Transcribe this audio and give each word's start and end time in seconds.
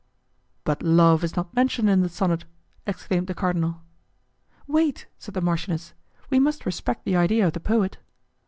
"But 0.63 0.81
Love 0.81 1.23
is 1.23 1.35
not 1.35 1.53
mentioned 1.55 1.87
in 1.87 2.01
the 2.01 2.09
sonnet," 2.09 2.45
exclaimed 2.87 3.27
the 3.27 3.35
cardinal. 3.35 3.83
"Wait," 4.65 5.05
said 5.19 5.35
the 5.35 5.41
marchioness, 5.41 5.93
"we 6.31 6.39
must 6.39 6.65
respect 6.65 7.05
the 7.05 7.15
idea 7.15 7.45
of 7.45 7.53
the 7.53 7.59
poet." 7.59 7.99